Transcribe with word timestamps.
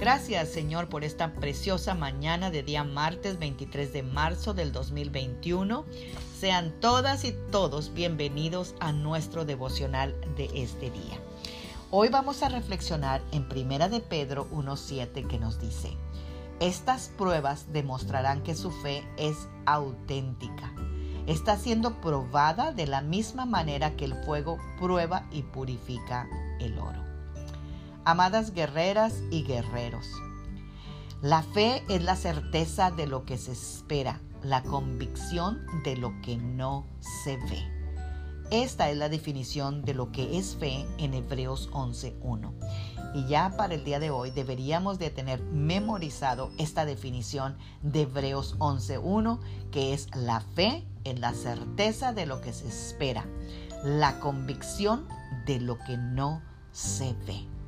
Gracias 0.00 0.48
Señor 0.48 0.88
por 0.88 1.04
esta 1.04 1.34
preciosa 1.34 1.94
mañana 1.94 2.50
de 2.50 2.62
día 2.62 2.84
martes 2.84 3.38
23 3.38 3.92
de 3.92 4.02
marzo 4.02 4.54
del 4.54 4.72
2021. 4.72 5.84
Sean 6.38 6.72
todas 6.80 7.26
y 7.26 7.34
todos 7.52 7.92
bienvenidos 7.92 8.74
a 8.80 8.92
nuestro 8.92 9.44
devocional 9.44 10.18
de 10.38 10.48
este 10.54 10.90
día. 10.90 11.20
Hoy 11.90 12.08
vamos 12.08 12.42
a 12.42 12.48
reflexionar 12.48 13.20
en 13.30 13.46
Primera 13.46 13.90
de 13.90 14.00
Pedro 14.00 14.48
1.7 14.52 15.26
que 15.26 15.38
nos 15.38 15.60
dice, 15.60 15.90
estas 16.60 17.10
pruebas 17.18 17.70
demostrarán 17.70 18.42
que 18.42 18.54
su 18.54 18.70
fe 18.70 19.04
es 19.18 19.36
auténtica. 19.66 20.72
Está 21.26 21.58
siendo 21.58 22.00
probada 22.00 22.72
de 22.72 22.86
la 22.86 23.02
misma 23.02 23.44
manera 23.44 23.96
que 23.96 24.06
el 24.06 24.14
fuego 24.24 24.56
prueba 24.78 25.26
y 25.30 25.42
purifica 25.42 26.26
el 26.58 26.78
oro. 26.78 27.09
Amadas 28.04 28.54
guerreras 28.54 29.14
y 29.30 29.42
guerreros, 29.42 30.06
la 31.22 31.42
fe 31.42 31.82
es 31.90 32.02
la 32.02 32.16
certeza 32.16 32.90
de 32.90 33.06
lo 33.06 33.26
que 33.26 33.36
se 33.36 33.52
espera, 33.52 34.20
la 34.42 34.62
convicción 34.62 35.60
de 35.84 35.96
lo 35.96 36.18
que 36.22 36.38
no 36.38 36.86
se 37.24 37.36
ve. 37.36 37.80
Esta 38.50 38.88
es 38.88 38.96
la 38.96 39.10
definición 39.10 39.82
de 39.82 39.92
lo 39.92 40.12
que 40.12 40.38
es 40.38 40.56
fe 40.56 40.86
en 40.96 41.12
Hebreos 41.12 41.70
11.1. 41.72 42.52
Y 43.14 43.26
ya 43.26 43.54
para 43.56 43.74
el 43.74 43.84
día 43.84 44.00
de 44.00 44.10
hoy 44.10 44.30
deberíamos 44.30 44.98
de 44.98 45.10
tener 45.10 45.42
memorizado 45.42 46.50
esta 46.56 46.86
definición 46.86 47.58
de 47.82 48.02
Hebreos 48.02 48.58
11.1, 48.58 49.38
que 49.70 49.92
es 49.92 50.08
la 50.16 50.40
fe 50.40 50.86
en 51.04 51.20
la 51.20 51.34
certeza 51.34 52.14
de 52.14 52.24
lo 52.24 52.40
que 52.40 52.54
se 52.54 52.66
espera, 52.66 53.26
la 53.84 54.18
convicción 54.20 55.06
de 55.44 55.60
lo 55.60 55.78
que 55.78 55.98
no 55.98 56.40
se 56.72 57.14
ve. 57.26 57.59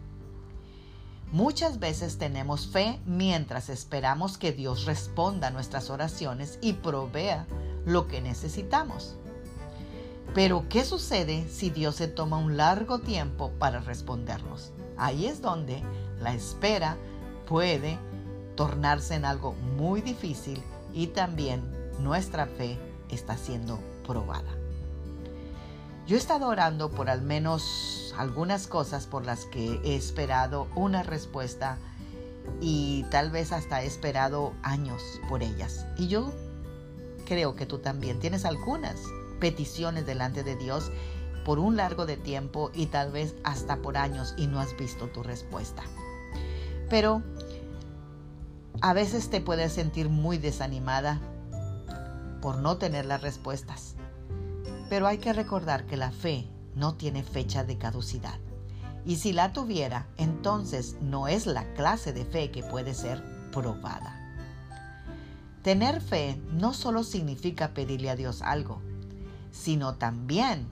Muchas 1.32 1.78
veces 1.78 2.18
tenemos 2.18 2.66
fe 2.66 3.00
mientras 3.06 3.70
esperamos 3.70 4.36
que 4.36 4.52
Dios 4.52 4.84
responda 4.84 5.48
a 5.48 5.50
nuestras 5.50 5.88
oraciones 5.88 6.58
y 6.60 6.74
provea 6.74 7.46
lo 7.86 8.06
que 8.06 8.20
necesitamos. 8.20 9.16
Pero, 10.34 10.66
¿qué 10.68 10.84
sucede 10.84 11.48
si 11.48 11.70
Dios 11.70 11.96
se 11.96 12.06
toma 12.06 12.36
un 12.36 12.58
largo 12.58 12.98
tiempo 12.98 13.50
para 13.58 13.80
respondernos? 13.80 14.72
Ahí 14.98 15.24
es 15.24 15.40
donde 15.40 15.82
la 16.20 16.34
espera 16.34 16.98
puede 17.48 17.98
tornarse 18.54 19.14
en 19.14 19.24
algo 19.24 19.54
muy 19.78 20.02
difícil 20.02 20.62
y 20.92 21.08
también 21.08 21.62
nuestra 21.98 22.44
fe 22.44 22.78
está 23.08 23.38
siendo 23.38 23.78
probada. 24.06 24.61
Yo 26.06 26.16
he 26.16 26.18
estado 26.18 26.48
orando 26.48 26.90
por 26.90 27.08
al 27.08 27.22
menos 27.22 28.12
algunas 28.18 28.66
cosas 28.66 29.06
por 29.06 29.24
las 29.24 29.44
que 29.46 29.80
he 29.84 29.94
esperado 29.94 30.66
una 30.74 31.04
respuesta 31.04 31.78
y 32.60 33.04
tal 33.10 33.30
vez 33.30 33.52
hasta 33.52 33.82
he 33.82 33.86
esperado 33.86 34.52
años 34.62 35.00
por 35.28 35.42
ellas. 35.44 35.86
Y 35.96 36.08
yo 36.08 36.32
creo 37.24 37.54
que 37.54 37.66
tú 37.66 37.78
también 37.78 38.18
tienes 38.18 38.44
algunas 38.44 39.00
peticiones 39.38 40.04
delante 40.04 40.42
de 40.42 40.56
Dios 40.56 40.90
por 41.44 41.60
un 41.60 41.76
largo 41.76 42.04
de 42.04 42.16
tiempo 42.16 42.70
y 42.74 42.86
tal 42.86 43.12
vez 43.12 43.34
hasta 43.44 43.76
por 43.76 43.96
años 43.96 44.34
y 44.36 44.48
no 44.48 44.60
has 44.60 44.76
visto 44.76 45.06
tu 45.08 45.22
respuesta. 45.22 45.84
Pero 46.90 47.22
a 48.80 48.92
veces 48.92 49.30
te 49.30 49.40
puedes 49.40 49.72
sentir 49.72 50.08
muy 50.08 50.38
desanimada 50.38 51.20
por 52.40 52.58
no 52.58 52.76
tener 52.76 53.06
las 53.06 53.22
respuestas. 53.22 53.94
Pero 54.92 55.06
hay 55.06 55.16
que 55.16 55.32
recordar 55.32 55.86
que 55.86 55.96
la 55.96 56.10
fe 56.10 56.46
no 56.74 56.96
tiene 56.96 57.22
fecha 57.22 57.64
de 57.64 57.78
caducidad. 57.78 58.38
Y 59.06 59.16
si 59.16 59.32
la 59.32 59.54
tuviera, 59.54 60.06
entonces 60.18 60.96
no 61.00 61.28
es 61.28 61.46
la 61.46 61.72
clase 61.72 62.12
de 62.12 62.26
fe 62.26 62.50
que 62.50 62.62
puede 62.62 62.92
ser 62.92 63.24
probada. 63.52 64.14
Tener 65.62 66.02
fe 66.02 66.38
no 66.52 66.74
solo 66.74 67.04
significa 67.04 67.72
pedirle 67.72 68.10
a 68.10 68.16
Dios 68.16 68.42
algo, 68.42 68.82
sino 69.50 69.94
también 69.94 70.68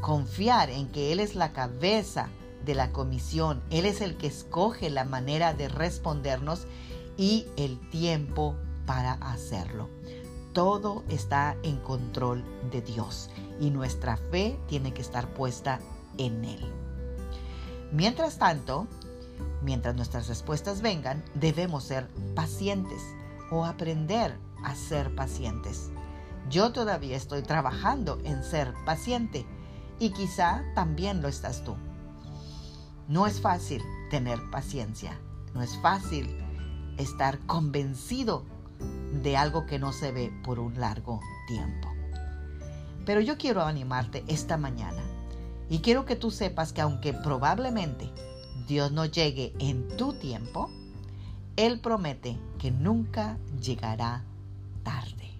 confiar 0.00 0.70
en 0.70 0.86
que 0.86 1.10
Él 1.10 1.18
es 1.18 1.34
la 1.34 1.52
cabeza 1.52 2.28
de 2.64 2.76
la 2.76 2.92
comisión, 2.92 3.60
Él 3.70 3.86
es 3.86 4.02
el 4.02 4.16
que 4.16 4.28
escoge 4.28 4.88
la 4.88 5.04
manera 5.04 5.52
de 5.52 5.68
respondernos 5.68 6.68
y 7.16 7.44
el 7.56 7.80
tiempo 7.90 8.54
para 8.86 9.14
hacerlo. 9.14 9.97
Todo 10.52 11.04
está 11.08 11.56
en 11.62 11.76
control 11.78 12.44
de 12.70 12.82
Dios 12.82 13.30
y 13.60 13.70
nuestra 13.70 14.16
fe 14.16 14.58
tiene 14.66 14.92
que 14.92 15.02
estar 15.02 15.32
puesta 15.34 15.80
en 16.16 16.44
Él. 16.44 16.72
Mientras 17.92 18.38
tanto, 18.38 18.86
mientras 19.62 19.94
nuestras 19.94 20.28
respuestas 20.28 20.82
vengan, 20.82 21.24
debemos 21.34 21.84
ser 21.84 22.08
pacientes 22.34 23.02
o 23.50 23.64
aprender 23.64 24.36
a 24.64 24.74
ser 24.74 25.14
pacientes. 25.14 25.90
Yo 26.50 26.72
todavía 26.72 27.16
estoy 27.16 27.42
trabajando 27.42 28.18
en 28.24 28.42
ser 28.42 28.72
paciente 28.84 29.46
y 29.98 30.10
quizá 30.10 30.64
también 30.74 31.22
lo 31.22 31.28
estás 31.28 31.62
tú. 31.64 31.76
No 33.06 33.26
es 33.26 33.40
fácil 33.40 33.82
tener 34.10 34.38
paciencia, 34.50 35.18
no 35.54 35.62
es 35.62 35.76
fácil 35.78 36.28
estar 36.98 37.38
convencido 37.46 38.44
de 39.22 39.36
algo 39.36 39.66
que 39.66 39.78
no 39.78 39.92
se 39.92 40.12
ve 40.12 40.32
por 40.42 40.58
un 40.58 40.78
largo 40.78 41.20
tiempo. 41.46 41.88
Pero 43.04 43.20
yo 43.20 43.38
quiero 43.38 43.62
animarte 43.62 44.24
esta 44.28 44.56
mañana 44.56 45.02
y 45.70 45.78
quiero 45.78 46.04
que 46.04 46.16
tú 46.16 46.30
sepas 46.30 46.72
que 46.72 46.80
aunque 46.80 47.12
probablemente 47.12 48.10
Dios 48.66 48.92
no 48.92 49.06
llegue 49.06 49.54
en 49.58 49.88
tu 49.96 50.12
tiempo, 50.12 50.70
Él 51.56 51.80
promete 51.80 52.38
que 52.58 52.70
nunca 52.70 53.38
llegará 53.60 54.24
tarde. 54.82 55.30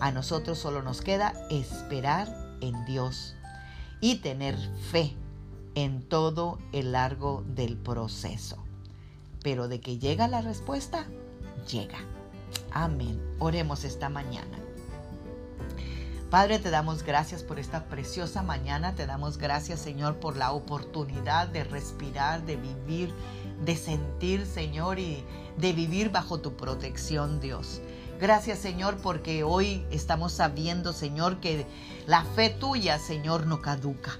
A 0.00 0.10
nosotros 0.12 0.58
solo 0.58 0.82
nos 0.82 1.02
queda 1.02 1.34
esperar 1.50 2.28
en 2.60 2.84
Dios 2.84 3.34
y 4.00 4.16
tener 4.16 4.56
fe 4.90 5.14
en 5.74 6.02
todo 6.02 6.58
el 6.72 6.92
largo 6.92 7.44
del 7.54 7.76
proceso. 7.76 8.56
Pero 9.42 9.68
de 9.68 9.80
que 9.80 9.98
llega 9.98 10.26
la 10.26 10.40
respuesta, 10.40 11.06
llega. 11.70 11.98
Amén. 12.78 13.18
Oremos 13.38 13.84
esta 13.84 14.10
mañana. 14.10 14.58
Padre, 16.28 16.58
te 16.58 16.68
damos 16.68 17.04
gracias 17.04 17.42
por 17.42 17.58
esta 17.58 17.86
preciosa 17.86 18.42
mañana. 18.42 18.94
Te 18.94 19.06
damos 19.06 19.38
gracias, 19.38 19.80
Señor, 19.80 20.16
por 20.16 20.36
la 20.36 20.52
oportunidad 20.52 21.48
de 21.48 21.64
respirar, 21.64 22.44
de 22.44 22.56
vivir, 22.56 23.14
de 23.64 23.76
sentir, 23.76 24.44
Señor, 24.44 24.98
y 24.98 25.24
de 25.56 25.72
vivir 25.72 26.10
bajo 26.10 26.38
tu 26.40 26.54
protección, 26.54 27.40
Dios. 27.40 27.80
Gracias, 28.20 28.58
Señor, 28.58 28.98
porque 28.98 29.42
hoy 29.42 29.86
estamos 29.90 30.34
sabiendo, 30.34 30.92
Señor, 30.92 31.40
que 31.40 31.64
la 32.06 32.24
fe 32.24 32.50
tuya, 32.50 32.98
Señor, 32.98 33.46
no 33.46 33.62
caduca. 33.62 34.18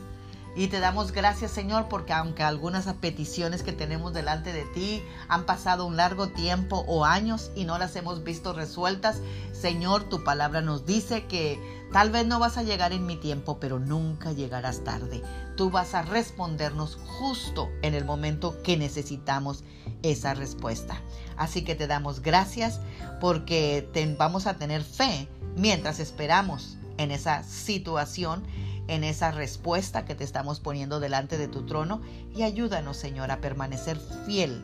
Y 0.56 0.69
te 0.69 0.81
damos 0.81 1.12
gracias, 1.12 1.50
Señor, 1.50 1.87
porque 1.89 2.15
aunque 2.15 2.43
algunas 2.43 2.87
peticiones 2.94 3.62
que 3.62 3.72
tenemos 3.72 4.15
delante 4.15 4.55
de 4.55 4.65
ti 4.65 5.03
han 5.28 5.44
pasado 5.44 5.84
un 5.84 5.99
largo 5.99 6.28
tiempo 6.28 6.83
o 6.89 7.05
años 7.05 7.50
y 7.55 7.65
no 7.65 7.77
las 7.77 7.94
hemos 7.94 8.25
visto 8.25 8.55
resueltas, 8.55 9.21
Señor, 9.53 10.05
tu 10.05 10.25
palabra 10.25 10.62
nos 10.62 10.87
dice 10.87 11.27
que 11.27 11.61
tal 11.93 12.11
vez 12.11 12.27
no 12.27 12.39
vas 12.39 12.56
a 12.56 12.62
llegar 12.62 12.94
en 12.94 13.05
mi 13.05 13.17
tiempo, 13.17 13.61
pero 13.61 13.78
nunca 13.78 14.33
llegarás 14.33 14.83
tarde. 14.83 15.22
Tú 15.59 15.71
vas 15.71 15.93
a 15.93 16.00
respondernos 16.00 16.97
justo 17.05 17.69
en 17.83 17.93
el 17.93 18.06
momento 18.06 18.62
que 18.62 18.78
necesitamos 18.78 19.62
esa 20.03 20.33
respuesta. 20.33 21.03
Así 21.37 21.65
que 21.65 21.75
te 21.75 21.87
damos 21.87 22.23
gracias 22.23 22.81
porque 23.21 23.87
vamos 24.19 24.47
a 24.47 24.55
tener 24.55 24.83
fe 24.83 25.28
mientras 25.55 26.00
esperamos 26.00 26.78
en 26.97 27.11
esa 27.11 27.43
situación 27.43 28.43
en 28.89 29.05
esa 29.05 29.31
respuesta 29.31 30.05
que 30.05 30.15
te 30.15 30.25
estamos 30.25 30.61
poniendo 30.61 31.01
delante 31.01 31.39
de 31.39 31.49
tu 31.49 31.67
trono 31.67 32.01
y 32.35 32.43
ayúdanos, 32.43 32.97
Señor, 32.97 33.31
a 33.31 33.41
permanecer 33.41 33.99
fiel, 34.27 34.62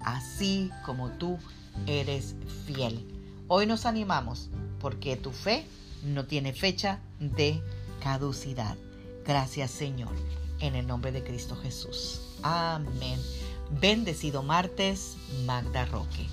así 0.00 0.70
como 0.84 1.10
tú 1.10 1.38
eres 1.86 2.36
fiel. 2.66 3.06
Hoy 3.48 3.66
nos 3.66 3.86
animamos 3.86 4.50
porque 4.80 5.16
tu 5.16 5.32
fe 5.32 5.66
no 6.04 6.26
tiene 6.26 6.52
fecha 6.52 7.00
de 7.18 7.60
caducidad. 8.02 8.76
Gracias, 9.24 9.70
Señor, 9.70 10.12
en 10.60 10.74
el 10.74 10.86
nombre 10.86 11.12
de 11.12 11.24
Cristo 11.24 11.56
Jesús. 11.56 12.20
Amén. 12.42 13.20
Bendecido 13.80 14.42
martes, 14.42 15.16
Magda 15.46 15.86
Roque. 15.86 16.28